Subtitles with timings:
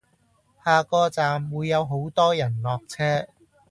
[0.65, 3.27] 下個站會有好多人落車